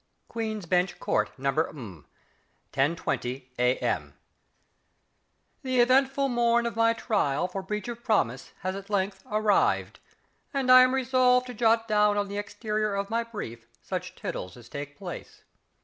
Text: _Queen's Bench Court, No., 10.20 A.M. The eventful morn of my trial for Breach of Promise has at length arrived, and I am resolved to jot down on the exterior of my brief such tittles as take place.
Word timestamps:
_Queen's 0.27 0.65
Bench 0.65 0.99
Court, 0.99 1.29
No., 1.37 1.51
10.20 2.73 3.43
A.M. 3.59 4.15
The 5.61 5.79
eventful 5.79 6.27
morn 6.27 6.65
of 6.65 6.75
my 6.75 6.93
trial 6.93 7.47
for 7.47 7.61
Breach 7.61 7.87
of 7.87 8.03
Promise 8.03 8.51
has 8.61 8.75
at 8.75 8.89
length 8.89 9.21
arrived, 9.27 9.99
and 10.55 10.71
I 10.71 10.81
am 10.81 10.95
resolved 10.95 11.45
to 11.45 11.53
jot 11.53 11.87
down 11.87 12.17
on 12.17 12.29
the 12.29 12.39
exterior 12.39 12.95
of 12.95 13.11
my 13.11 13.23
brief 13.23 13.67
such 13.83 14.15
tittles 14.15 14.57
as 14.57 14.69
take 14.69 14.97
place. 14.97 15.43